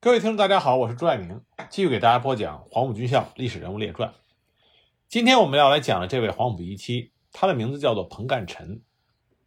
[0.00, 1.40] 各位听众，大家好，我是朱爱明，
[1.70, 4.14] 继续给大家播讲黄埔军校历史人物列传。
[5.08, 8.80] 今天我们要来讲的这位黄埔一期，他的名字叫做彭干臣。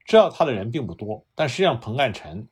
[0.04, 2.50] 知道他的人并不多，但实际上彭干臣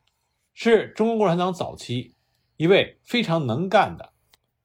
[0.54, 2.16] 是中国共产党早期
[2.56, 4.14] 一位非常能干的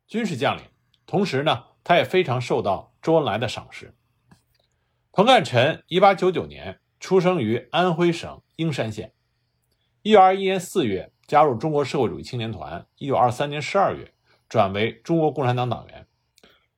[0.07, 0.62] 军事将领，
[1.05, 3.96] 同时呢，他也非常受到周恩来的赏识。
[5.11, 9.12] 彭干臣一八九九年出生于安徽省英山县，
[10.03, 11.11] 一九二一年四月。
[11.27, 14.12] 加入中国社会主义青年团，一九二三年十二月
[14.49, 16.07] 转为中国共产党党员。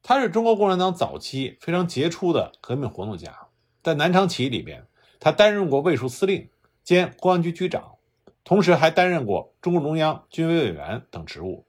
[0.02, 3.48] 他是中国共产党早期非常杰出的革命活动家，
[3.82, 4.86] 在南昌起义里边，
[5.18, 6.48] 他担任过卫戍司令
[6.84, 7.96] 兼公安局局长，
[8.44, 11.66] 同时还担任过中共中央军委委员等职务。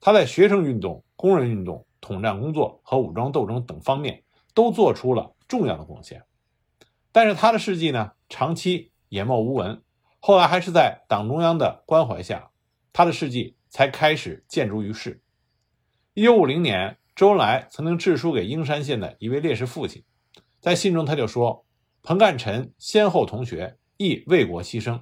[0.00, 6.24] 他在学生运动、工人运动、统战工作和武装斗争等方面都做出了重要的贡献。
[7.12, 9.80] 但是他的事迹呢，长期湮没无闻。
[10.24, 12.52] 后来还是在党中央的关怀下，
[12.92, 15.20] 他的事迹才开始见诸于世。
[16.14, 20.04] 一九五零年，周恩来曾经致书给英山县的一位烈士父亲，
[20.60, 21.66] 在信中他就说
[22.04, 25.00] ：“彭干臣先后同学，亦为国牺牲。”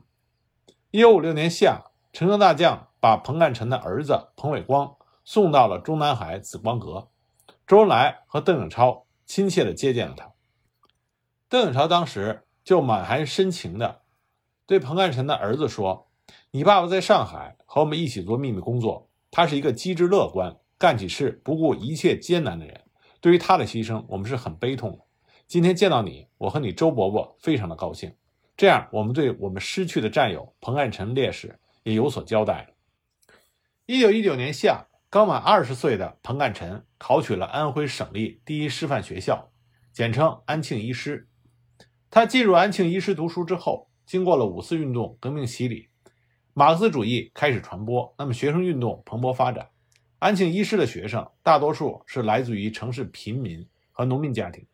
[0.90, 1.82] 一九五六年夏，
[2.14, 7.10] 陈赓大将把彭干臣的儿子彭伟光送到了中南海紫光阁，
[7.66, 10.32] 周恩来和邓颖超亲切地接见了他。
[11.50, 13.99] 邓颖超当时就满含深情的。
[14.70, 16.08] 对彭干臣的儿子说
[16.52, 22.80] ：“你爸爸在上海和我们一起做秘密工作，他是一个机智乐观、干起事不顾一切艰难的人。
[23.20, 24.98] 对于他的牺牲，我们是很悲痛的。
[25.48, 28.14] 今天见到你，我和你周伯伯非常的高兴。
[28.56, 32.72] 这样，我们对我们失去的战友彭干臣烈士也有所交代。”
[33.86, 39.50] 一九一九年夏，刚满二十岁的彭干臣考取了安徽省立第一师范学校，
[39.92, 41.28] 简称安庆一师。
[42.08, 43.89] 他进入安庆一师读书之后。
[44.10, 45.88] 经过了五四运动革命洗礼，
[46.52, 49.68] 马克思主义开始传播，那么学生运动蓬勃发展。
[50.18, 54.66] 安庆一师的学生大多数是来自于城市贫民和农民家庭，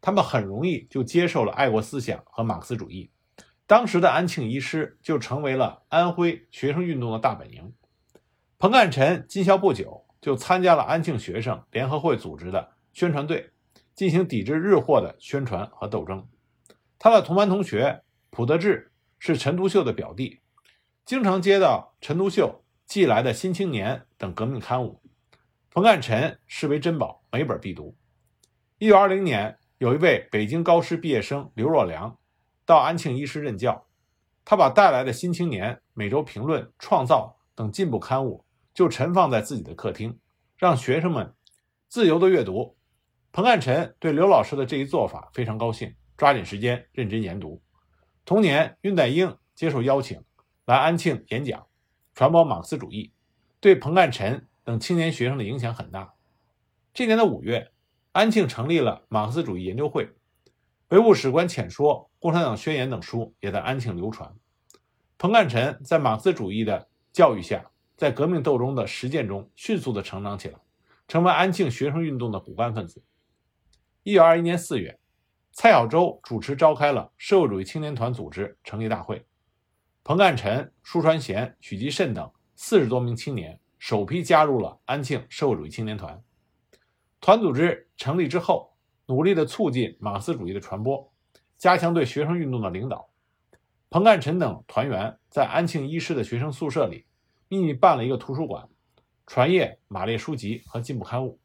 [0.00, 3.10] 他们很容易就接受了爱国思想和马克思主义。
[3.66, 7.72] 当时的安庆一师就成为了安徽学生运动的大本营。
[8.60, 13.50] 彭干臣进校不久，就参加了安庆学生联合会组织的宣传队，
[13.96, 16.28] 进行抵制日货的宣传和斗争。
[16.96, 18.03] 他的同班同学。
[18.34, 18.90] 蒲德志
[19.20, 20.40] 是陈独秀的表弟，
[21.04, 25.00] 经常接到陈独秀寄来的《新青年》等革命刊物，
[25.70, 27.96] 彭干臣视为珍宝，每本必读。
[28.78, 32.18] 一九二零年，有一位北京高师毕业生刘若良
[32.66, 33.86] 到安庆一师任教，
[34.44, 40.18] 他把带来的《新青年》《每周评论》《创造》等进步刊物就陈放在自己的客厅，
[40.58, 41.32] 让学生们
[41.88, 42.76] 自由的阅读。
[43.30, 47.62] 彭干臣对刘老师的这一做法非常高兴，抓紧时间认真研读。
[48.24, 50.24] 同年，恽代英接受邀请
[50.64, 51.66] 来安庆演讲，
[52.14, 53.12] 传播马克思主义，
[53.60, 56.14] 对彭干臣等青年学生的影响很大。
[56.94, 57.70] 这年的五月，
[58.12, 60.06] 安庆成立了马克思主义研究会，
[60.88, 64.34] 《唯物史观浅说》《共产党宣言》等书也在安庆流传。
[65.18, 70.58] 彭干臣在马克思主义的教育下，在革命斗争的实践中迅速地成长起来，
[71.06, 73.02] 成为安庆学生运动的骨干分子。
[74.02, 74.98] 一九二一年四月。
[75.54, 79.24] 蔡小舟主持召开了社会主义青年团组织成立大会，
[80.02, 86.20] 彭干臣、舒传贤、许继慎等四十多名青年首批加入了安庆社会主义青年团。
[87.20, 88.74] 团组织成立之后，
[89.06, 91.12] 努力的促进马克思主义的传播，
[91.56, 93.08] 加强对学生运动的领导。
[93.90, 97.06] 彭干臣等团员在安庆一师的学生宿舍里
[97.46, 98.68] 秘密办了一个图书馆，
[99.24, 101.38] 传阅马列书籍和进步刊物，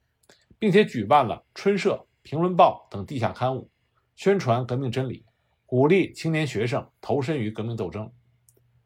[0.57, 3.69] 并且举办了春社、评论报等地下刊物。
[4.19, 5.23] 宣传革命真理，
[5.65, 8.11] 鼓励青年学生投身于革命斗争。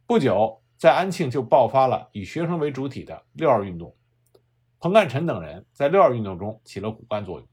[0.06, 3.98] 不久，在安庆就爆发了以学生为主体的六二运动。
[4.80, 7.48] 彭干臣等人在六二运动中起了骨干作用。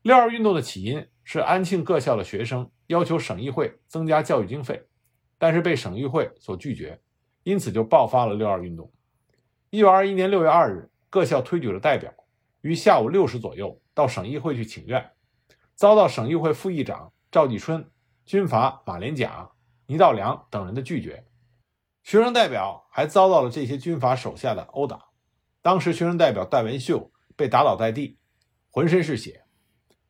[0.00, 4.82] 六二运动的起因是安庆各校的学生要求省议会增加教育经费，
[5.36, 6.98] 但是被省议会所拒绝，
[7.42, 8.90] 因此就爆发了六二运动。
[9.68, 12.10] 一九二一年六月二日，各校推举了代表，
[12.62, 15.10] 于下午六时左右到省议会去请愿。
[15.74, 17.90] 遭到省议会副议长赵继春、
[18.24, 19.50] 军阀马连甲、
[19.86, 21.26] 倪道良等人的拒绝，
[22.02, 25.06] 学生代表还遭到了这些军阀手下的殴打。
[25.62, 28.18] 当时，学生代表戴文秀被打倒在地，
[28.70, 29.44] 浑身是血。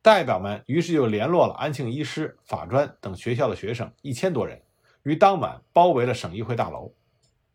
[0.01, 4.61] 代表们于是就联络了安庆一师、法专等学校的学生一千多人，
[5.01, 6.93] 于当晚包围了省议会大楼。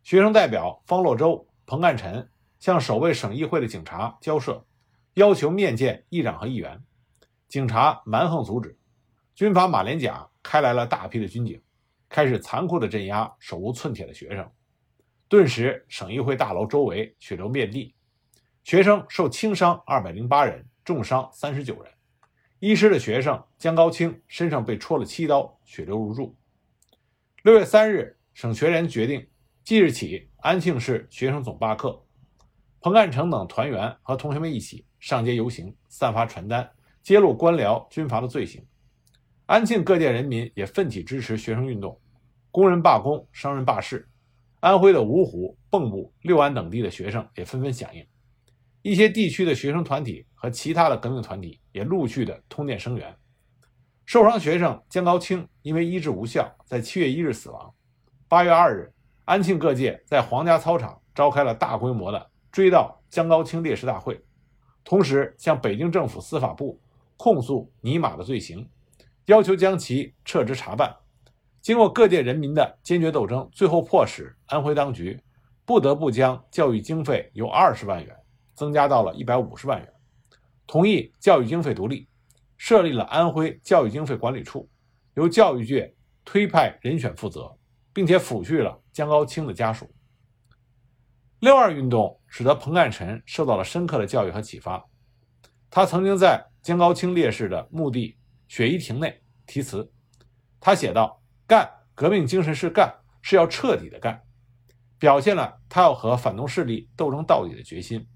[0.03, 2.29] 学生代表方洛洲、彭干臣
[2.59, 4.67] 向守卫省议会的警察交涉，
[5.15, 6.83] 要求面见议长和议员。
[7.51, 8.79] 警察蛮横阻止，
[9.35, 11.61] 军阀马连甲开来了大批的军警，
[12.09, 14.49] 开始残酷的镇压手无寸铁的学生。
[15.27, 17.93] 顿时省议会大楼周围血流遍地，
[18.63, 21.93] 学生受轻伤二百零八人，重伤三十九人。
[22.61, 26.39] 医师的学生江高清身上被戳了七刀，血流如注。
[27.43, 29.29] 六月三日，省学联决定
[29.65, 32.01] 即日起安庆市学生总罢课。
[32.81, 36.71] 彭干成等团员和同学们一起上街游行，散发传单，
[37.03, 38.65] 揭露官僚军阀的罪行。
[39.47, 42.01] 安庆各界人民也奋起支持学生运动，
[42.51, 44.09] 工人罢工，商人罢市。
[44.61, 48.07] 安徽的芜湖、蚌埠、六安等地的学生也纷纷响应。
[48.83, 53.15] 一些地区的学生团体和其他的革命团体也陆续的通电声援。
[54.07, 57.73] 受伤学生江高清因为医治无效，在七月一日死亡。
[58.29, 58.93] 八月二日，
[59.25, 64.21] 安庆各界在皇家操场召开了大规模的追悼江高清烈士大会，
[64.85, 66.81] 同时向北京政府司法部
[67.23, 68.67] 控诉尼玛的罪行，
[69.27, 70.97] 要求将其撤职查办。
[71.61, 75.21] 经过各界人民的坚决斗争，最后迫使安徽当局
[75.67, 78.17] 不得不将教育经费由二十万元。
[78.55, 79.93] 增加到了一百五十万元，
[80.67, 82.09] 同意教育经费独立，
[82.59, 84.69] 设立了安徽教育经费管理处，
[85.15, 85.95] 由教育界
[86.25, 87.55] 推派人选负责，
[87.93, 89.91] 并且抚恤了江高清的家属。
[91.39, 94.83] 六二运动使得彭干臣受到了深刻的教育和启发。
[95.71, 98.17] 他曾经在江高清烈士的墓地
[98.49, 99.91] 雪衣亭内题词，
[100.61, 104.23] 他写道：“干，革命精神是干，是要彻底的干。”
[104.99, 108.07] 表现了他要和反动势力斗争到底的决心。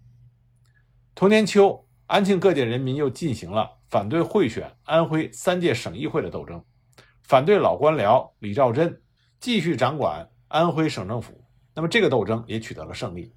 [1.14, 6.62] 同年秋，安庆各界人民又进行了反对贿选安徽三届省议会的斗争，
[7.22, 9.00] 反对老官僚李兆珍
[9.40, 11.42] 继续掌管安徽省政府。
[11.74, 13.32] 那么，这个斗争也取得了胜利。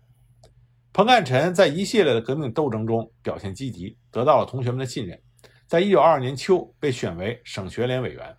[0.97, 5.21] 彭干臣在一系列的革命斗争中表现积极，得到了同学们的信任。
[5.67, 8.35] 在一九二二年秋，被选为省学联委员。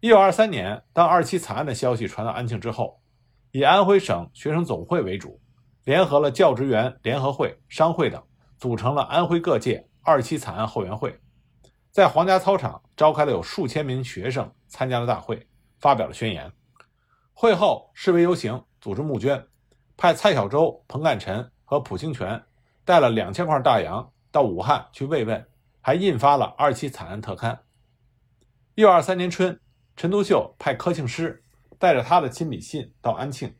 [0.00, 3.00] 一九二三年，当二七惨案的消息传到安庆之后，
[3.50, 5.40] 以安徽省学生总会为主。
[5.84, 8.22] 联合了教职员联合会、商会等，
[8.58, 11.18] 组成了安徽各界二七惨案后援会，
[11.90, 15.48] 在皇家操场召开了有数千名学生参加了大会，
[15.80, 16.52] 发表了宣言。
[17.32, 19.42] 会后示威游行，组织募捐，
[20.00, 22.40] 派蔡小舟、彭干臣和蒲清泉
[22.84, 25.44] 带了两千块大洋到武汉去慰问，
[25.80, 27.58] 还印发了二七惨案特刊。
[28.76, 29.58] 一九二三年春，
[29.96, 31.42] 陈独秀派柯庆施
[31.80, 33.52] 带着他的亲笔信到安庆。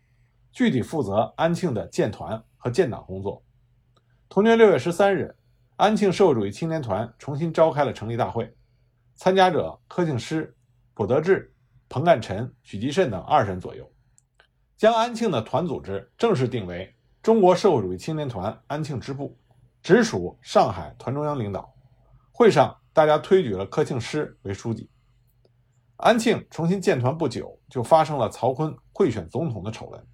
[0.53, 3.45] 具体负责安庆的建团和建党工作。
[4.29, 5.37] 同年六月十三日，
[5.75, 8.57] 安庆社会主义青年团重新召开了成立大会，
[9.17, 10.57] 参加者柯庆施、
[10.95, 11.53] 卜德志、
[11.89, 13.91] 彭干臣、许继慎等二十人左右，
[14.79, 19.37] 将安庆的团组织正式定为中国社会主义青年团安庆支部，
[19.83, 21.75] 直属上海团中央领导。
[22.31, 24.89] 会上，大家推举了柯庆施为书记。
[25.97, 30.07] 安庆重新建团不久，就发生了曹锟贿选总统的丑闻。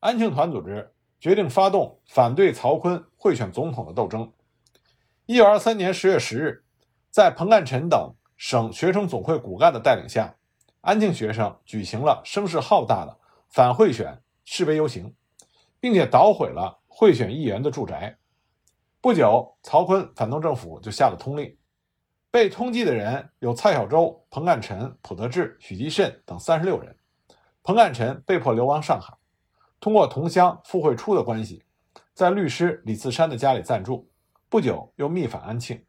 [0.00, 4.32] 安庆团组织决定发动反对曹锟贿选总统的斗争。
[5.26, 6.64] 一九二三年十月十日，
[7.12, 10.34] 在彭干臣等省学生总会骨干的带领下，
[10.80, 13.16] 安庆学生举行了声势浩大的
[13.56, 15.14] 反贿选示威游行，
[15.80, 18.14] 并且捣毁了贿选议员的住宅。
[19.00, 21.56] 不久，曹锟反动政府就下了通令，
[22.30, 26.94] 被通缉的人有蔡小舟、彭干臣、蒲德志、许继慎等三十六人。
[27.62, 29.16] 彭干臣被迫流亡上海。
[29.80, 31.64] 通过同乡傅慧初的关系，
[32.12, 34.06] 在律师李自山的家里暂住，
[34.50, 35.82] 不久又密返安庆。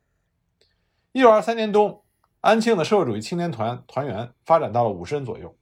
[1.12, 2.02] 一九二三年冬，
[2.40, 5.54] 安庆的社会主义青年团团员发展到了五十人左右。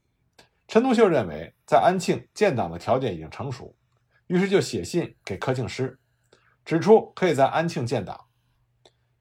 [0.68, 3.76] 陈独秀认为，在安庆建党的条件已经成熟，
[4.28, 6.00] 于是就写信给柯庆施，
[6.64, 8.20] 指出可以在安庆建党。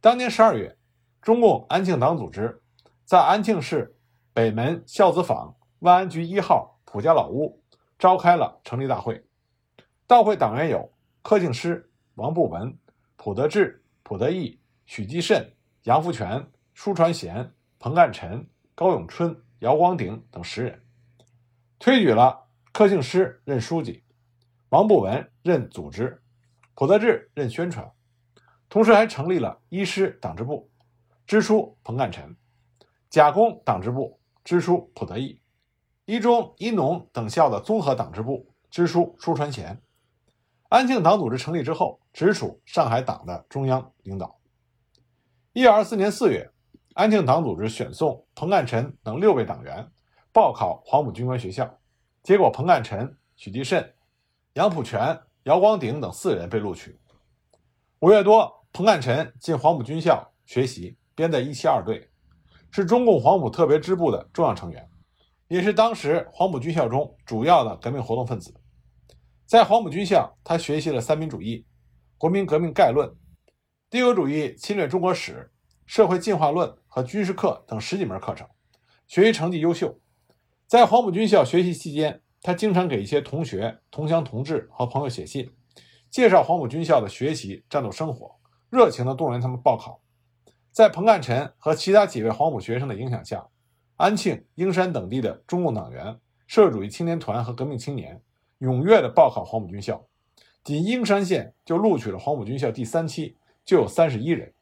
[0.01, 0.77] 当年十二月，
[1.21, 2.63] 中共安庆党组织
[3.05, 3.97] 在安庆市
[4.33, 7.61] 北门孝子坊万安局一号蒲家老屋。
[7.97, 9.25] 召开了成立大会，
[10.07, 12.77] 到会党员有柯庆施、王步文、
[13.17, 20.84] 蒲德志、蒲德义、许继慎、杨福全、舒传贤、彭干臣、高永春、姚光鼎等十人，
[21.85, 24.03] 推举了柯庆施任书记，
[24.71, 26.23] 王步文任组织，
[26.75, 27.93] 蒲德志任宣传，
[28.71, 30.71] 同时还成立了医师党支部，
[31.26, 32.35] 支书彭干臣，
[33.11, 35.43] 甲工党支部，支书蒲德义。
[36.07, 39.83] 一中、一农等校的综合党支部支书舒传贤，
[40.71, 44.41] 安庆党组织成立之后，直属上海党的中央领导。
[45.53, 46.50] 一九二四年四月，
[46.95, 49.87] 安庆党组织选送彭干臣等六位党员
[50.35, 51.79] 报考黄埔军官学校，
[52.25, 53.95] 结果彭干臣、许继慎、
[54.55, 56.99] 杨浦泉、姚光鼎等四人被录取。
[58.00, 62.11] 五月多，彭干臣进黄埔军校学习，编在一七二队，
[62.73, 64.91] 是中共黄埔特别支部的重要成员。
[65.47, 68.53] 也是当时黄埔军校中主要的革命活动分子。
[69.47, 71.64] 在黄埔军校，他学习了三民主义、
[72.19, 73.09] 国民革命概论、
[73.88, 75.53] 帝国主义侵略中国史、
[75.87, 78.49] 社会进化论和军事课等十几门课程，
[79.07, 79.97] 学习成绩优秀。
[80.66, 85.50] 在黄埔军校学习期间，他经常给一些同学、同乡同志和朋友写信，
[86.11, 88.35] 介绍黄埔军校的学习、战斗生活，
[88.71, 90.00] 热情地动员他们报考。
[90.73, 93.47] 在彭干臣和其他几位黄埔学生的影响下，
[93.97, 98.21] 安庆、英山等地的中共党员、社会主义青年团和革命青年
[98.59, 100.04] 踊跃地报考黄埔军校。
[100.64, 104.52] 仅英山县就录取了黄埔军校第三期，就有三十一人。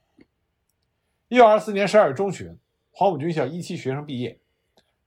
[1.28, 2.58] 一九二四年十二月中旬，
[2.90, 4.38] 黄埔军校一期学生毕业，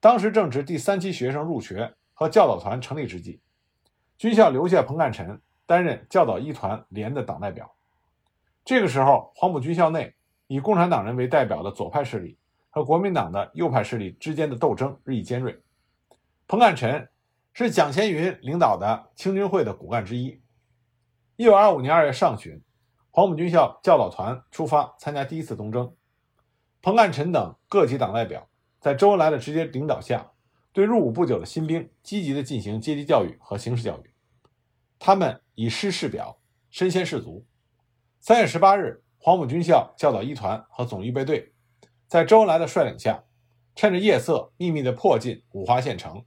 [0.05, 1.91] 当时正值第三期学生入学。
[2.17, 3.41] 和教导团成立之际，
[4.17, 7.75] 军校留下彭干臣担任教导一团连的党代表。
[8.63, 10.15] 这个时候，黄埔军校内
[10.47, 12.37] 以共产党人为代表的左派势力
[12.69, 15.59] 和国民党的右派势力之间的斗争日益尖锐。
[16.47, 17.05] 彭干臣
[17.51, 20.41] 是蒋先云领导的青军会的骨干之一。
[21.35, 22.61] 一九二五年二月上旬，
[23.11, 25.93] 黄埔军校教导团出发参加第一次东征。
[26.81, 28.47] 彭干臣等各级党代表
[28.85, 30.31] 在周恩来的直接领导下。
[30.71, 34.11] 对入伍不久的新兵积极地进行阶级教育和形式教育，
[34.99, 36.37] 他们以师示表，
[36.69, 37.43] 身先士卒。
[38.19, 41.51] 三月十八日，黄埔军校教导一团和总预备队
[42.05, 43.23] 在周恩来的率领下，
[43.73, 46.23] 趁着夜色秘密地迫近五华县城，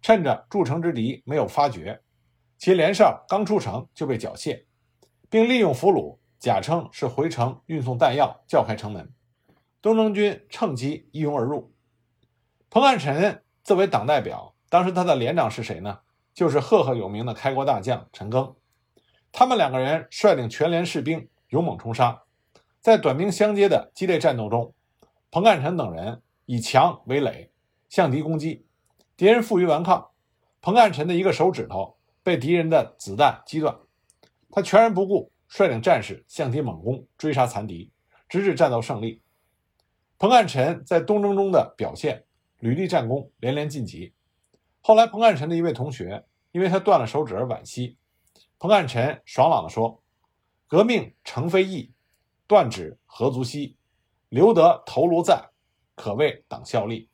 [0.00, 2.02] 趁着筑城之敌没有发觉，
[2.56, 4.62] 其连哨刚出城就被缴械，
[5.28, 9.12] 并利用俘虏假称是回城运送弹药，叫开城门。
[9.82, 11.72] 东征军趁机一拥而入。
[12.70, 13.42] 彭汉臣。
[13.62, 16.00] 作为党代表，当时他的连长是谁呢？
[16.32, 18.54] 就是赫赫有名的开国大将陈赓。
[19.30, 22.22] 他们两个人率领全连士兵勇猛冲杀，
[22.80, 24.72] 在短兵相接的激烈战斗中，
[25.30, 27.50] 彭干臣等人以墙为垒，
[27.88, 28.66] 向敌攻击，
[29.16, 30.08] 敌人负隅顽抗，
[30.62, 33.76] 彭干臣的一个手指头被敌人的子弹击断，
[34.50, 37.92] 他全然不顾，率领战士向敌猛攻，追杀残敌，
[38.28, 39.22] 直至战斗胜利。
[40.18, 42.24] 彭干臣在东征中的表现。
[42.60, 44.14] 屡立战功，连连晋级。
[44.80, 47.98] 后来，彭干臣的一位同学因为他断了手指而惋惜。
[48.58, 50.02] 彭干臣爽朗地说
[50.68, 51.92] ：“革命诚非易，
[52.46, 53.76] 断指何足惜？
[54.28, 55.50] 留得头颅在，
[55.94, 57.08] 可为党效力。”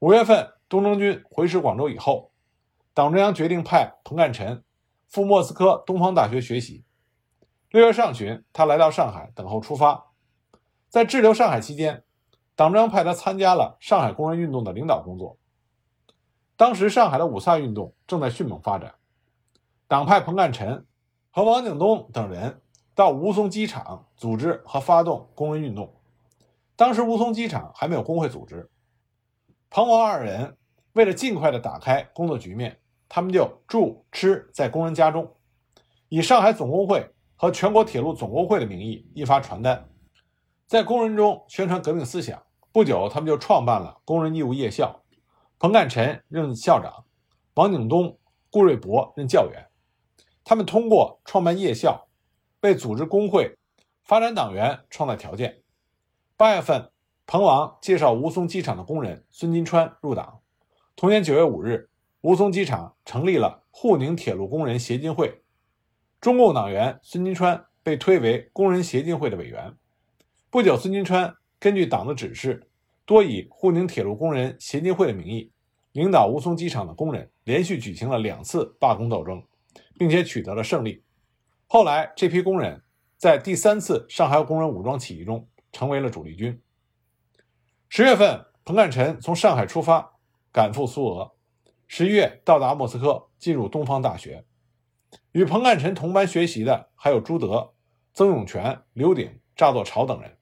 [0.00, 2.32] 五月份，东征军回师广州以后，
[2.94, 4.64] 党中央决定派彭干臣
[5.06, 6.84] 赴莫斯科东方大学学习。
[7.70, 10.12] 六月上旬，他来到上海等候出发。
[10.88, 12.02] 在滞留上海期间，
[12.58, 15.38] 党中央派他参加了上海工人运动的领导工作。
[16.56, 18.96] 当时上海的五卅运动正在迅猛发展，
[19.86, 20.84] 党派彭干臣
[21.30, 22.60] 和王景东等人
[22.96, 25.94] 到吴淞机场组织和发动工人运动。
[26.74, 28.68] 当时吴淞机场还没有工会组织，
[29.70, 30.56] 彭王二人
[30.94, 32.76] 为了尽快的打开工作局面，
[33.08, 35.32] 他们就住吃在工人家中，
[36.08, 39.88] 以上海总工会和全国铁路总工会的名义印发传单，
[40.66, 42.42] 在工人中宣传革命思想。
[42.78, 45.02] 不久，他们就创办了工人义务夜校，
[45.58, 47.04] 彭干臣任校长，
[47.54, 48.16] 王景东、
[48.52, 49.66] 顾瑞博任教员。
[50.44, 52.06] 他们通过创办夜校，
[52.60, 53.58] 为组织工会、
[54.04, 55.60] 发展党员创造条件。
[56.36, 56.92] 八月份，
[57.26, 60.38] 彭王介绍吴淞机场的工人孙金川入党。
[60.94, 65.42] 同年九月五日，吴淞机场成立了沪宁铁路工人协进会，
[66.20, 69.74] 中共党员孙金川被推为工人协进会的委员。
[70.48, 72.66] 不久，孙金川根据党的指示。
[73.08, 75.50] 多以沪宁铁路工人协进会的名义，
[75.92, 79.42] 领导吴淞机场的工人连续举行了两次罢工斗争，
[79.98, 81.02] 并且取得了胜利。
[81.68, 82.82] 后来，这批工人
[83.16, 86.60] 在第三次上海工人武装起义中成为了主力军。
[87.88, 90.18] 十月份，彭干臣从上海出发，
[90.52, 91.34] 赶赴苏俄。
[91.86, 94.44] 十一月到达莫斯科，进入东方大学。
[95.32, 97.72] 与彭干臣同班学习的还有朱德、
[98.12, 100.36] 曾永权、刘鼎、乍作朝等人，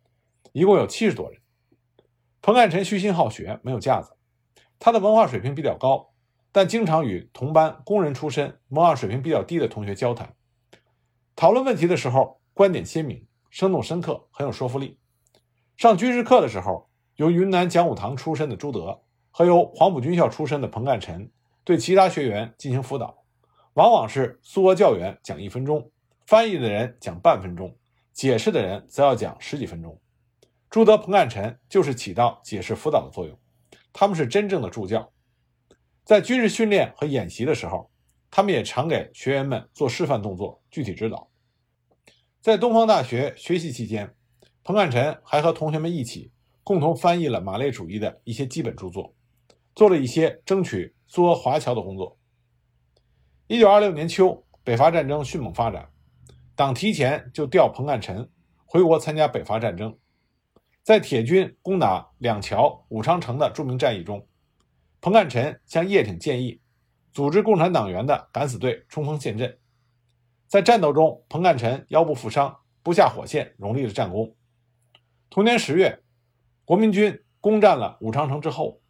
[0.50, 1.40] 一共有七十多人。
[2.46, 4.12] 彭干臣虚心好学，没有架子。
[4.78, 6.10] 他的文化水平比较高，
[6.52, 10.32] 但经常与同班工人出身、文化水平比较低的同学交谈，
[11.34, 15.00] 讨论问题的时候，观点鲜明、生动深刻，很有说服力。
[15.76, 21.28] 上军事课的时候，由云南讲武堂出身的朱德和由黄埔军校出身的彭干臣
[21.64, 23.24] 对其他学员进行辅导，
[23.74, 25.90] 往往是苏俄教员讲一分钟，
[26.24, 27.76] 翻译的人讲半分钟，
[28.12, 30.00] 解释的人则要讲十几分钟。
[30.76, 33.38] 朱德、彭干臣就是起到解释辅导的作用，
[33.94, 35.10] 他们是真正的助教。
[36.04, 37.90] 在军事训练和演习的时候，
[38.30, 41.30] 他们也常给学员们做示范动作，具体指导。
[42.42, 44.14] 在东方大学学习期间，
[44.62, 46.30] 彭干臣还和同学们一起
[46.62, 49.14] 共同翻译了马列主义的一些基本著作，
[49.74, 52.18] 做了一些争取苏俄华侨的工作。
[53.46, 55.88] 一九二六年秋，北伐战争迅猛发展，
[56.54, 58.30] 党提前就调彭干臣
[58.66, 59.96] 回国参加北伐战争。
[60.86, 64.24] 在铁军攻打两桥、武昌城的著名战役中，
[65.00, 66.60] 彭干臣向叶挺建议
[67.12, 69.58] 组织共产党员的敢死队冲锋陷阵。
[70.46, 74.36] 在战斗中，彭干臣腰部负伤，不下火线，荣立了战功。
[75.28, 76.04] 同年十月，
[76.64, 78.80] 国民军攻占了武昌城之后，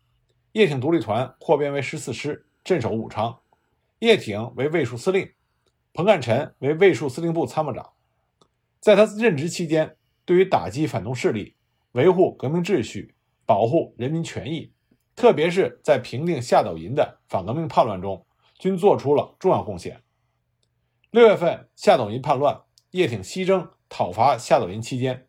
[0.53, 3.41] 叶挺独立团扩编为十四师，镇守武昌。
[4.01, 5.33] 叶挺为卫戍司令，
[5.95, 7.95] 彭干臣为卫戍司令部参谋长。
[8.81, 11.57] 在他任职期间，对于打击反动势力、
[11.97, 13.15] 维护革命秩序、
[13.47, 14.71] 保护人民权益，
[15.15, 18.27] 特别是在平定夏斗寅的反革命叛乱中，
[18.59, 20.03] 均做出了重要贡献。
[21.11, 22.61] 六月份，夏斗寅叛乱，
[22.91, 25.27] 叶挺西征讨伐夏斗寅期间，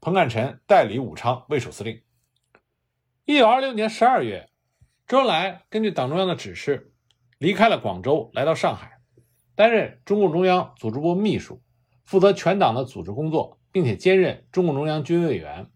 [0.00, 2.00] 彭干臣代理武昌卫戍司令。
[3.26, 4.48] 一九二六年十二月，
[5.06, 6.94] 周恩来根据党中央的指示。
[7.36, 8.92] 离开了广州，来到上海，
[9.54, 11.60] 担任中共中央组织部秘书，
[12.06, 15.70] 负责全党的组织工作，并且兼任中共中央军委委员。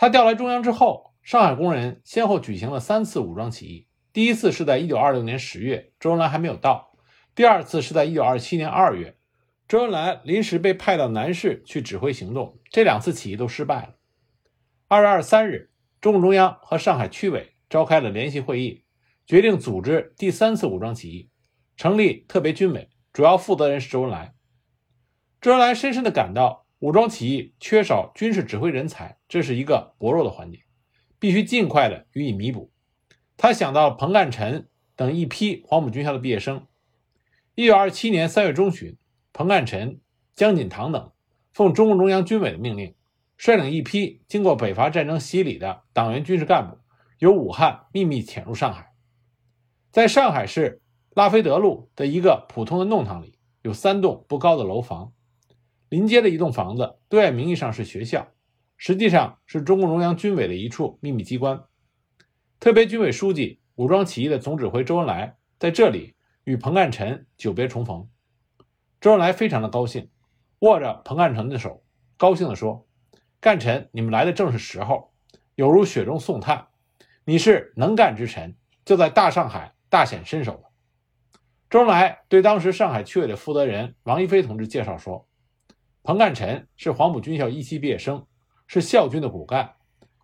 [0.00, 3.88] 他调来中央之后，上海工人先后举行了三次武装起义。
[4.12, 6.96] 第一次是在1926年10月，周恩来还没有到；
[7.34, 9.16] 第二次是在1927年2月，
[9.66, 12.60] 周恩来临时被派到南市去指挥行动。
[12.70, 13.96] 这两次起义都失败了。
[14.88, 18.84] 2月23日，中共中央和上海区委召开了联席会议。
[19.26, 21.28] 决定组织第三次武装起义，
[21.76, 24.32] 成立特别军委，主要负责人是周恩来。
[25.40, 30.60] 周恩来深深地感到武装起义缺少军事指挥人才，这是一个薄弱的环节，
[31.18, 32.70] 必须尽快的予以弥补。
[33.36, 36.66] 他想到彭干臣等一批黄埔军校的毕业生。
[37.56, 38.96] 一九二七年三月中旬，
[39.32, 40.00] 彭干臣、
[40.36, 41.10] 江锦堂等
[41.52, 42.94] 奉中共中央军委的命令，
[43.36, 46.78] 率领一批经过北伐战争洗礼的党员军事干部，
[47.18, 48.92] 由武汉秘密潜入上海。
[49.90, 50.80] 在上海市
[51.10, 55.12] 拉菲德路的一个普通的弄堂里，有三栋不高的楼房。
[55.88, 58.28] 临街的一栋房子，对外名义上是学校，
[58.76, 61.64] 实际上是中共中央军委的一处秘密机关。
[62.60, 68.08] 特别军委书记、武装起义的总指挥周恩来在这里与彭干臣久别重逢。
[69.00, 70.10] 周恩来非常的高兴，
[70.60, 71.82] 握着彭干臣的手，
[72.16, 72.86] 高兴地说
[73.40, 75.12] ：“干臣，你们来的正是时候，
[75.54, 76.68] 有如雪中送炭。
[77.24, 80.64] 你是能干之臣，就在大上海。”大显身手的
[81.70, 85.26] 周恩来对当时上海区委的负责人王一飞同志介绍说
[86.02, 88.26] ：“彭干臣是黄埔军校一期毕业生，
[88.66, 89.74] 是校军的骨干，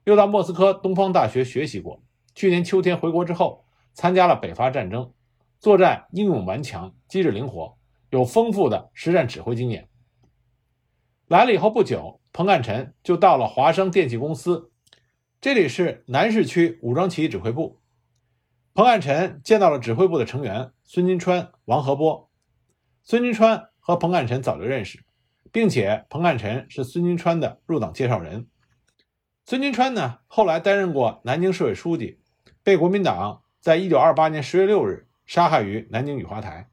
[0.05, 2.03] 又到莫斯科东方大学学习过。
[2.35, 5.13] 去年秋天回国之后，参加了北伐战争，
[5.59, 7.77] 作战英勇顽强，机智灵活，
[8.11, 9.89] 有丰富的实战指挥经验。
[11.29, 14.71] 来了以后不久，彭干臣就到了华商电器公司，
[15.41, 17.81] 这里是南市区武装起义指挥部。”
[18.75, 22.29] 彭干臣见到了指挥部的成员孙金川、王和波。
[23.05, 25.05] 孙金川和彭干臣早就认识，
[25.55, 28.49] 并且彭干臣是孙金川的入党介绍人。
[29.47, 32.19] 孙金川呢，后来担任过南京市委书记，
[32.64, 36.69] 被国民党在一九二八年十月六日杀害于南京雨花台。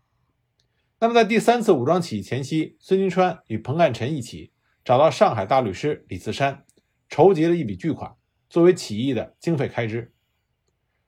[0.99, 4.51] 那么，在第三次武装起义前夕，孙金川与彭干臣一起
[4.83, 6.65] 找到上海大律师李自山，
[7.07, 8.15] 筹集了一笔巨款，
[8.49, 10.11] 作为起义的经费开支。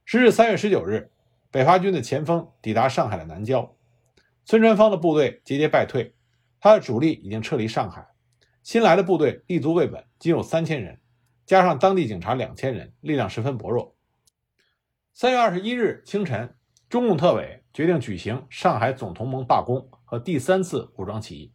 [0.05, 1.09] 时至三月十九日，
[1.49, 3.75] 北伐军的前锋抵达上海的南郊，
[4.45, 6.13] 孙传芳的部队节节败退，
[6.63, 8.07] 他的主力已经撤离上海，
[8.61, 11.01] 新来的部队立足未稳，仅有三千人，
[11.45, 13.97] 加上当地警察两千人，力量十分薄弱。
[15.11, 16.55] 三月二十一日清晨，
[16.87, 21.53] 中共特委决定举行上海总同盟罢工和第三次武装起义。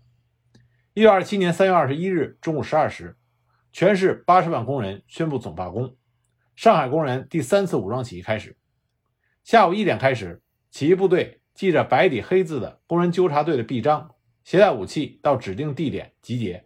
[0.92, 3.16] 一九二七年三月二十一日中午十二时，
[3.72, 5.96] 全市八十万工人宣布总罢工。
[6.54, 8.58] 上海工人第三次武装起义开始。
[9.42, 14.14] 下午一点开始，起义部队记着白底黑字的工人纠察队的臂章，
[14.48, 16.64] 携带武器到指定地点集结。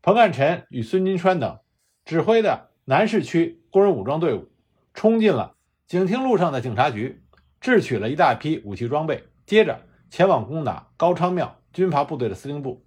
[0.00, 1.58] 彭干臣与孙金川等
[2.06, 4.48] 指挥的南市区工人武装队伍
[4.94, 5.56] 冲进了
[5.86, 7.22] 警厅路上的警察局，
[7.60, 9.78] 智取了一大批武器装备，接着
[10.08, 12.82] 前往攻打高昌庙军阀部队的司令部。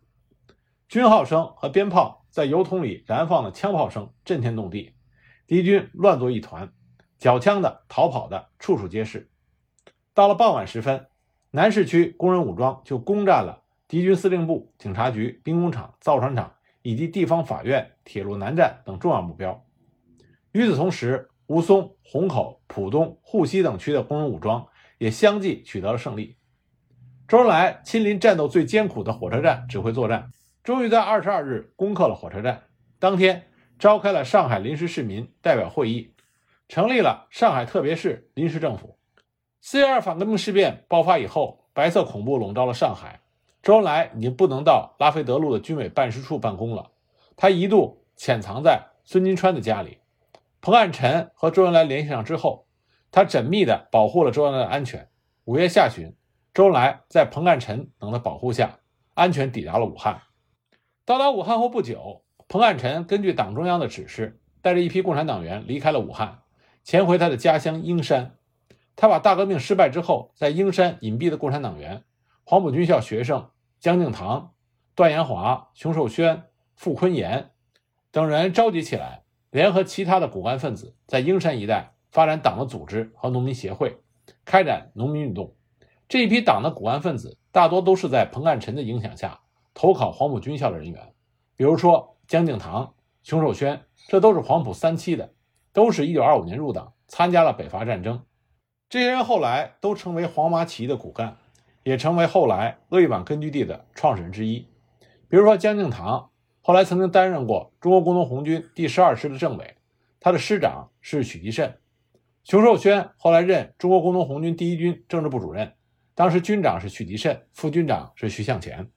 [0.87, 4.95] 军号声和鞭炮在油桶里燃放的枪炮声震天动地。
[5.45, 6.73] 敌军乱作一团，
[7.19, 9.29] 缴枪的、逃跑的处处皆是。
[10.15, 11.05] 到了傍晚时分，
[11.51, 13.58] 南市区工人武装就攻占了
[13.89, 19.65] 敌军司令部、警察局、兵工厂、造船厂以及地方法院、铁路南站等重要目标。
[20.53, 24.65] 与此同时，吴淞、虹口、浦东、沪西等区的工人武装
[24.97, 26.37] 也相继取得了胜利。
[27.27, 30.31] 周恩来亲临战斗最艰苦的火车站指挥作战，
[30.63, 32.63] 终于在二十二日攻克了火车站。
[32.97, 33.43] 当天。
[33.79, 36.13] 召开了上海临时市民代表会议，
[36.67, 38.99] 成立了上海特别市临时政府。
[39.61, 43.21] 四月二反革命事变爆发以后，白色恐怖笼罩了上海，
[43.61, 46.91] 周恩来已经不能到拉菲德路的军委办事处办公了。
[47.35, 49.97] 他一度潜藏在孙金川的家里。
[50.61, 52.67] 彭汉臣和周恩来联系上之后，
[53.11, 55.07] 他缜密地保护了周恩来的安全。
[55.45, 56.13] 五月下旬，
[56.53, 58.79] 周恩来在彭汉臣等的保护下，
[59.13, 60.21] 安全抵达了武汉。
[61.05, 66.39] 到达武汉后不久，彭汉臣根据党中央的指示，带着一批共产党员离开了武汉，
[66.83, 68.35] 潜回他的家乡英山。
[68.95, 72.03] 他把大革命失败之后在英山隐蔽的共产党员、
[72.49, 74.55] 黄埔军校学生江敬堂、
[74.95, 77.51] 段延华、熊寿轩、傅昆岩
[78.09, 83.99] 等人召集起来，联合其他的骨干分子，在英山一带发展党的组织和农民协会，
[84.45, 85.53] 开展农民运动。
[86.07, 89.41] 这一批党的骨干分子大多都是在彭干臣的影响下
[89.75, 91.13] 投考黄埔军校的人员，
[91.55, 95.35] 比如说江敬堂、熊寿轩，这都是黄埔三期的，
[95.71, 98.23] 都是一九二五年入党，参加了北伐战争。
[98.89, 101.37] 这些人后来都成为黄麻起义的骨干，
[101.83, 104.67] 也成为后来鄂豫皖根据地的创始人之一。
[105.27, 109.75] 比如说江敬堂，后来曾经担任过中国工农红军第十二师的政委，
[110.19, 111.77] 他的师长是许继慎。
[112.43, 115.73] 熊寿轩后来任中国工农红军第一军政治部主任，
[116.15, 118.89] 当时军长是许继慎，副军长是徐向前。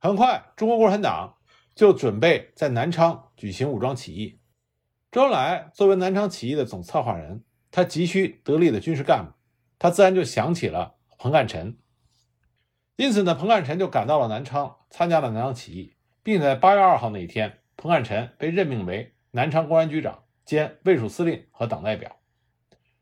[0.00, 1.36] 很快，中国共产党
[1.74, 4.38] 就准备在南昌举行武装起义。
[5.10, 7.44] 周恩来作为南昌起义的总策划人。
[7.74, 9.32] 他急需得力的军事干部，
[9.78, 11.78] 他自然就想起了彭干臣。
[13.02, 22.20] 因此呢，彭干臣就赶到了南昌，参加了南昌起义，并且在八月二号那一天，彭干臣被任命为南昌公安局长兼卫戍司令和党代表。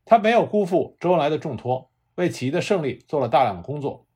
[0.06, 4.06] 他没有辜负周恩来的重托，为起义的胜利做了大量的工作。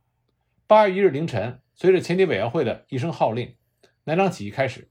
[0.66, 3.54] 八月一日凌晨，随着前敌委员会的一声号令，
[4.04, 4.90] 南昌起义开始。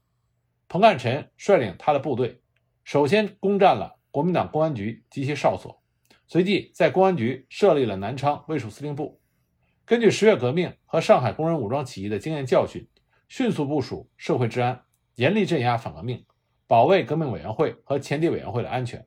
[0.68, 2.40] 彭干臣率领他的部队，
[2.84, 3.96] 首先攻占了。
[4.12, 5.82] 国民党公安局及其哨所，
[6.28, 9.20] 随即在公安局设立了南昌卫戍司令部。
[9.86, 12.88] 根据十月革命和上海工人武装起义的经验教训，
[13.28, 14.82] 迅速部署社会治安，
[15.16, 16.24] 严厉镇压反革命，
[16.66, 19.06] 保卫革命委员会和前敌委员会的安全。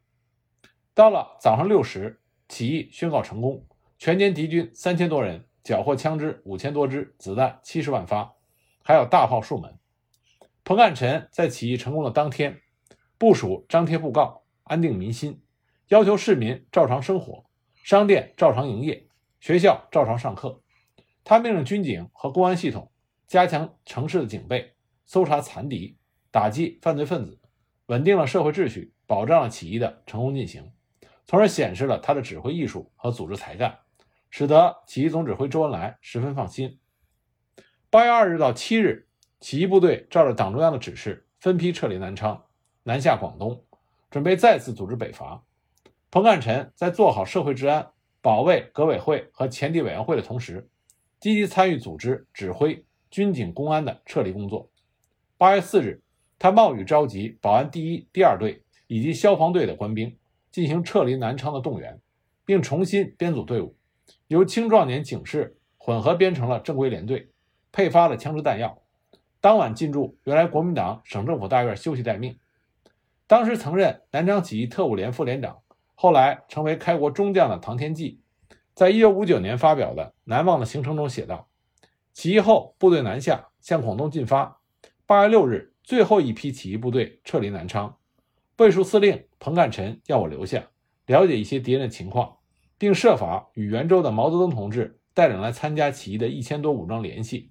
[0.93, 3.65] 到了早上六时，起义宣告成功，
[3.97, 8.35] 全歼敌军三千多人，缴获枪支五千多支，子弹七十万发，
[8.83, 9.79] 还有大炮数门。
[10.63, 12.61] 彭干臣在起义成功的当天，
[13.17, 14.43] 部署张贴布告。
[14.65, 15.41] 安定民心，
[15.87, 17.45] 要求市民照常生活，
[17.83, 19.07] 商店照常营业，
[19.39, 20.61] 学校照常上课。
[21.29, 22.89] 他命令军警和公安系统
[23.27, 24.73] 加强城市的警备，
[25.05, 25.97] 搜查残敌，
[26.31, 27.37] 打击犯罪分子，
[27.87, 30.71] 稳定了社会秩序，保障了起义的成功进行，
[31.25, 33.77] 从而显示了他的指挥艺术和组织才干，
[34.29, 36.79] 使得起义总指挥周恩来十分放心。
[37.89, 39.09] 八月二日到七日，
[39.41, 42.41] 起义部队照着党中央的指示，分批撤离南昌，
[42.83, 43.65] 南下广东。
[44.09, 45.43] 准备再次组织北伐。
[46.09, 47.85] 彭干臣在做好社会治安、
[48.21, 50.69] 保卫革委会和前敌委员会的同时，
[51.19, 54.69] 积极参与组织、指挥军警公安的撤离工作。
[55.37, 56.01] 八月四日，
[56.37, 60.15] 他冒雨召集保安第一、第二队以及消防队的官兵，
[60.51, 61.99] 进行撤离南昌的动员，
[62.45, 63.75] 并重新编组队伍，
[64.27, 67.29] 由青壮年警士混合编成了正规连队，
[67.71, 68.81] 配发了枪支弹药。
[69.39, 72.37] 当晚进驻原来国民党省政府大院休息待命。
[73.27, 75.59] 当时曾任南昌起义特务连副连长，
[75.95, 78.19] 后来成为开国中将的唐天际，
[78.77, 81.49] 在一九五九年发表的《难忘的行程》中写道
[82.13, 84.61] ：“起义后，部队南下，向广东进发。
[85.07, 87.97] 八月六日，最后一批起义部队撤离南昌。
[88.59, 90.63] 卫戍司令彭干臣要我留下，
[91.07, 92.37] 了解一些敌人的情况，
[92.77, 97.49] 并设法与袁州的毛泽东同志带领来参加起义的一千多武装联系，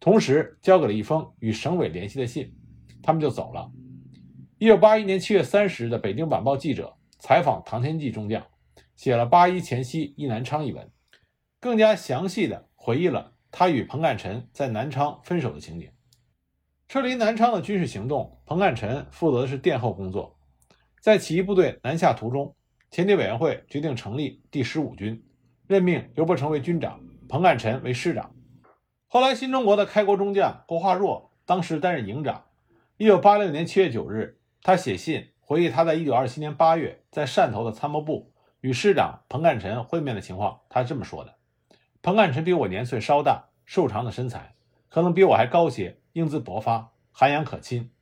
[0.00, 2.52] 同时交给了一封与省委联系的信。
[3.04, 3.70] 他们就走了。”
[4.58, 8.44] 一九八一年七月三十日的《北京晚报》记者采访唐天际中将，
[8.96, 10.90] 写了八一前夕忆南昌一文，
[11.60, 15.90] 更加详细的回忆了他与彭干臣在南昌分手的情景。
[16.88, 20.38] 撤离南昌的军事行动，彭干臣负责的是殿后工作。
[21.00, 22.56] 在起义部队南下途中，
[22.90, 25.24] 前敌委员会决定成立第十五军，
[25.66, 28.34] 任命刘伯承为军长，彭干臣为师长。
[29.06, 32.46] 后来，新中国的开国中将郭化若当时担任营长。
[32.96, 34.40] 一九八六年七月九日。
[34.62, 38.32] 他写信回忆他在1927年8月在汕头的参谋部
[38.66, 40.62] 与师长彭干臣会面的情况。
[40.68, 41.36] 他是这么说的
[42.02, 44.56] ：“彭干臣比我年岁稍大，瘦长的身材，
[44.88, 47.92] 可能比我还高些，英姿勃发，涵养可亲。”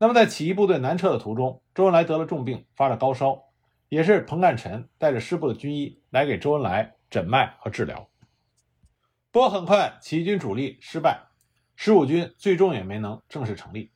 [0.00, 3.50] 那么在起义部队南撤的途中，周恩来得了重病，发了高烧，
[3.90, 8.08] 也是彭干臣带着师部的军医来给周恩来诊脉和治疗。
[9.30, 11.20] 不过很快，起义军主力失败，
[11.76, 13.92] 十五军最终也没能正式成立。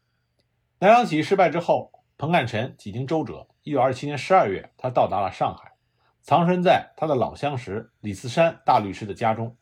[0.79, 5.73] 南昌起义失败之后，彭干臣几经周折，一九二七年十二月，他到达了上海，
[6.27, 9.57] 藏身在他的老相识李次山大律师的家中。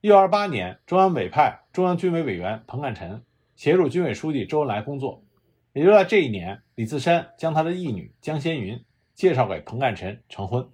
[0.00, 3.24] 一九二八年，中央委派中央军委委员彭干臣
[3.56, 5.24] 协助军委书记周恩来工作。
[5.72, 8.84] 也就在这一年，李自山将他的义女江先云
[9.16, 10.70] 介绍给彭干臣成婚。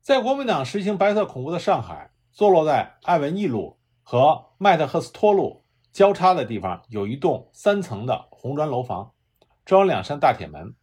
[0.00, 5.62] 在国民党实行白色恐怖的上海，坐落在艾文义路和麦特赫斯托路
[5.92, 9.12] 交叉的地方，有一栋三层的红砖楼房，
[9.64, 10.74] 装有两扇大铁门。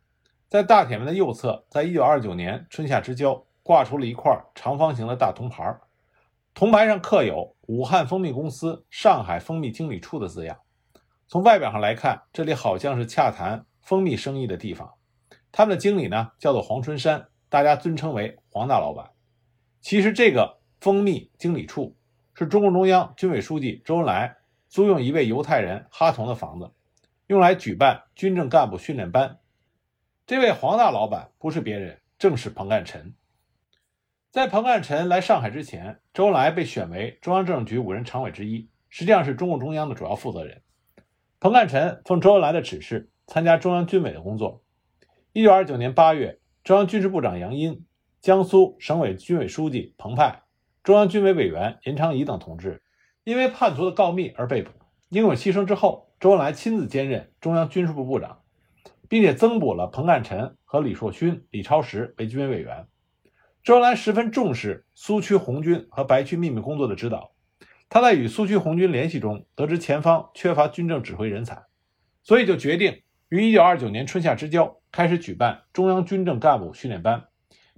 [0.51, 5.79] 在大铁门的右侧，在一九二九年春夏之交，挂出了一块长方形的大铜牌，
[6.53, 10.59] 铜牌上刻有“武汉蜂蜜公司上海蜂蜜经理处”的字样。
[11.25, 14.93] 从外表上来看，这里好像是洽谈蜂蜜生意的地方。
[15.53, 19.09] 他们的经理呢，叫做黄春山，大家尊称为黄大老板。
[19.79, 21.95] 其实，这个蜂蜜经理处
[22.33, 24.35] 是中共中央军委书记周恩来
[24.67, 26.69] 租用一位犹太人哈同的房子，
[27.27, 29.37] 用来举办军政干部训练班。
[30.31, 33.15] 这位黄大老板不是别人，正是彭干臣。
[34.29, 40.61] 在彭干臣来上海之前，周恩来被选为中央政治局五人常委之一，实际上是中共中央的主要负责人。
[41.41, 44.63] 彭干臣奉周恩来的指示，参加中央军委的工作。
[45.33, 47.85] 一九二九年八月，中央军事部长杨殷、
[48.21, 50.43] 江苏省委军委书记彭湃、
[50.81, 52.81] 中央军委委员严昌仪等同志，
[53.25, 54.71] 因为叛徒的告密而被捕。
[55.09, 58.40] 英勇牺牲之后，周恩来亲自兼任中央军事部部长。
[59.11, 62.87] 并且增补了彭干臣和李硕勋、李超时为军委委员。
[63.61, 67.33] 周恩来十分重视苏区红军和白区秘密工作的指导。
[67.89, 71.61] 他在与苏区红军联系中得知前方缺乏军政指挥人才，
[72.23, 77.25] 所以就决定于1929年春夏之交开始举办中央军政干部训练班，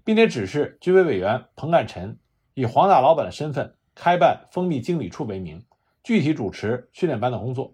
[0.04, 2.20] 并且指示军委委员彭干臣
[2.54, 5.66] 以黄大老板的身份开办封闭经理处为名，
[6.04, 7.74] 具体主持训练班的工作。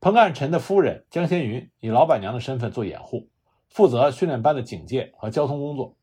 [0.00, 3.28] 彭干臣的夫人江先云以老板娘的身份做掩护，
[3.68, 5.96] 负责训练班的警戒和交通工作。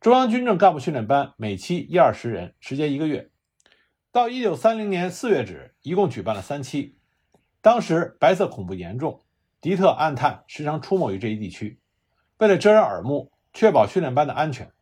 [0.00, 3.30] 中央军政干部训练班每期一二十人，时间一个月。
[4.10, 6.96] 到一九三零年四月止，一共举办了三期。
[7.60, 9.20] 当时白色恐怖严重，
[9.60, 11.78] 敌特暗探时常出没于这一地区。
[12.38, 14.72] 为了遮人耳目，确保训练班的安全，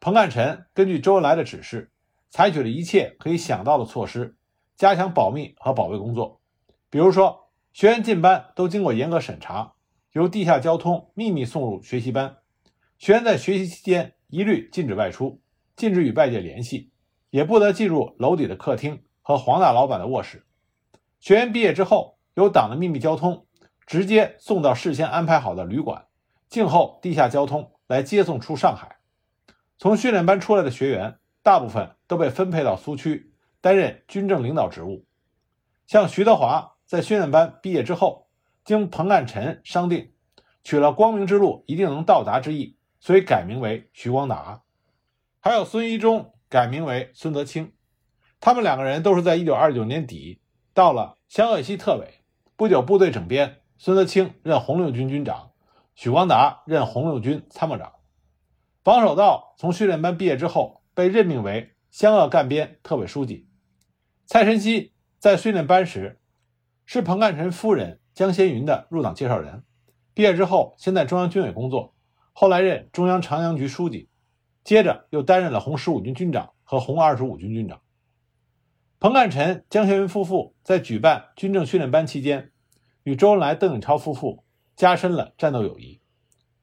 [0.00, 1.90] 彭干臣根据周恩来的指示，
[2.28, 4.36] 采取了一切可以想到的措施，
[4.76, 6.42] 加强保密和保卫工作。
[6.90, 7.40] 比如说。
[7.74, 9.72] 学员进班都经过严格审查，
[10.12, 12.36] 由地下交通秘密送入学习班。
[12.98, 15.42] 学员在学习期间一律禁止外出，
[15.74, 16.92] 禁止与外界联系，
[17.30, 20.46] 也不得进入楼底的客厅和黄大老板的卧室。
[21.18, 23.44] 学员毕业之后，由党的秘密交通
[23.88, 26.06] 直接送到事先安排好的旅馆，
[26.48, 28.98] 静候地下交通来接送出上海。
[29.78, 35.04] 从训练班出来的学员，大部分都被分配到苏区担任军政领导职务，
[35.88, 36.73] 像徐德华。
[36.86, 38.28] 在训练班毕业之后，
[38.64, 40.12] 经彭干臣商定，
[40.62, 44.62] 取了光明之路一定能到达之意，所以改名为徐光达。
[45.40, 47.72] 还有孙一中改名为孙德清，
[48.38, 50.40] 他们两个人都是在一九二九年底
[50.72, 52.22] 到了湘鄂西特委，
[52.56, 55.52] 不久部队整编，孙德清任红六军军长，
[55.94, 57.92] 许光达任红六军参谋长。
[58.84, 63.48] 王守道从训练班毕业之后，被任命为湘鄂赣边特委书记。
[64.26, 66.20] 蔡申熙在训练班时。
[66.86, 69.64] 是彭干臣夫人江先云的入党介绍人。
[70.12, 71.94] 毕业之后，先在中央军委工作，
[72.32, 74.08] 后来任中央长阳局书记，
[74.62, 77.80] 接着又担任了红十五军军长和红二十五军军长。
[79.00, 82.52] 彭干臣、江先云夫妇在举办军政训练班期间，
[83.02, 84.44] 与周恩来、邓颖超夫妇
[84.76, 86.00] 加深了战斗友谊。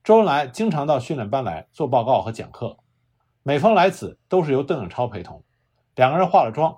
[0.03, 2.77] 周恩来经常到训练班来做报告和讲课，
[3.43, 5.43] 每逢来此，都是由邓颖超陪同，
[5.95, 6.77] 两个人化了妆，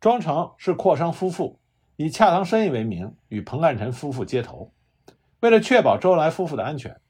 [0.00, 1.60] 装成是阔商夫妇。
[2.00, 4.72] 以洽谈生意为名，与彭干臣夫妇接头。
[5.40, 7.00] 为了确保周恩来夫妇的安全，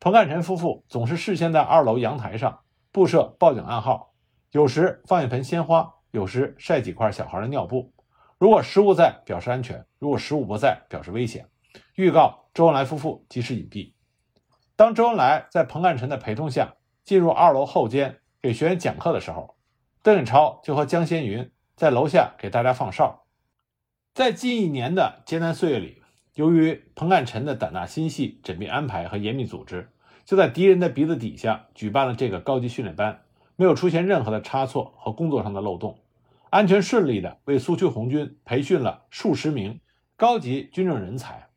[0.00, 2.58] 彭干臣夫妇总是事先在二楼阳台上
[2.90, 4.14] 布设报警暗号，
[4.50, 7.92] 有时放一盆鲜花，有时晒几块小孩的尿布。
[8.36, 11.46] 如果食物在，表示安全；如果食物不在，表示危险，
[11.94, 13.92] 预告周恩来夫妇及时隐蔽。
[14.74, 16.74] 当周恩来在彭干臣的陪同下
[17.04, 19.54] 进入二楼后间给学员讲课的时候，
[20.02, 23.21] 邓颖超就和江先云在楼下给大家放哨。
[24.14, 26.02] 在近一年的艰难岁月里，
[26.34, 29.88] 由于彭干臣的胆大心细、缜密安排和严密组织，
[30.26, 33.22] 就在敌人的鼻子底下举办了这个高级训练班，
[33.56, 35.98] 没有出现任何的差错和工作上的漏洞，
[36.50, 39.80] 安全顺利地为苏区红军培训了数十名
[40.18, 41.48] 高级军政人才。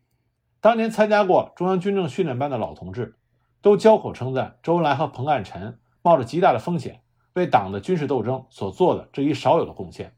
[0.61, 3.17] 当年参加过中央军政训练班的老同志，
[3.61, 7.01] 都交口称赞周恩来和彭干臣冒着极大的风险，
[7.33, 10.14] 为党的军事斗争所做的这一少有的贡献。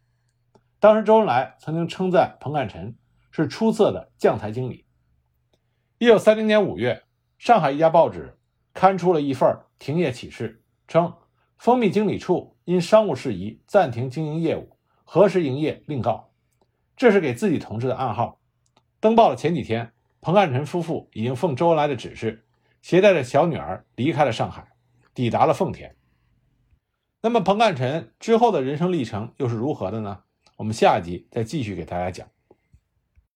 [0.79, 2.95] 当时，周恩来曾经称赞彭干臣
[3.31, 4.85] 是出色的将才经理。
[5.97, 7.03] 一九三零年五月，
[7.39, 8.37] 上海一家报纸
[8.73, 11.15] 刊出了一份停业启事，称
[11.57, 16.29] 蜂蜜经理处因商务事宜暂停经营业务，何时营业另告。
[16.95, 18.39] 这是给自己同志的暗号。
[18.99, 22.45] 登报的前几天，彭干臣夫妇已经奉周恩来的指示，
[22.83, 24.73] 携带着小女儿离开了上海，
[25.15, 25.95] 抵达了奉天。
[27.21, 30.19] 那么，彭干臣之后的人生历程又是如何的呢？
[30.57, 32.36] 我们下一集再继续给大家讲。